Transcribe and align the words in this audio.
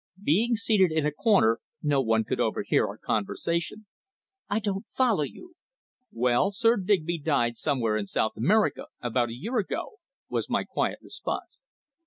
Being 0.23 0.55
seated 0.55 0.91
in 0.91 1.05
a 1.05 1.11
corner, 1.11 1.59
no 1.83 2.01
one 2.01 2.23
could 2.23 2.39
overhear 2.39 2.87
our 2.87 2.97
conversation. 2.97 3.85
"I 4.49 4.57
don't 4.57 4.87
follow 4.87 5.21
you!" 5.21 5.53
"Well, 6.11 6.49
Sir 6.49 6.77
Digby 6.77 7.19
died 7.19 7.55
somewhere 7.55 7.97
in 7.97 8.07
South 8.07 8.35
America 8.35 8.87
about 8.99 9.29
a 9.29 9.35
year 9.37 9.59
ago," 9.59 9.99
was 10.27 10.49
my 10.49 10.63
quiet 10.63 10.97
response. 11.03 11.61